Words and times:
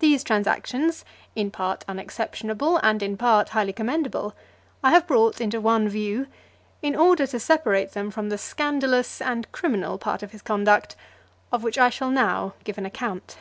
These 0.00 0.22
transactions, 0.22 1.02
in 1.34 1.50
part 1.50 1.82
unexceptionable, 1.88 2.76
and 2.82 3.02
in 3.02 3.16
part 3.16 3.48
highly 3.48 3.72
commendable, 3.72 4.34
I 4.82 4.90
have 4.90 5.06
brought 5.06 5.40
into 5.40 5.62
one 5.62 5.88
view, 5.88 6.26
in 6.82 6.94
order 6.94 7.26
to 7.28 7.40
separate 7.40 7.92
them 7.92 8.10
from 8.10 8.28
the 8.28 8.36
scandalous 8.36 9.18
and 9.22 9.50
criminal 9.50 9.96
part 9.96 10.22
of 10.22 10.32
his 10.32 10.42
conduct, 10.42 10.94
of 11.50 11.62
which 11.62 11.78
I 11.78 11.88
shall 11.88 12.10
now 12.10 12.52
give 12.64 12.76
an 12.76 12.84
account. 12.84 13.38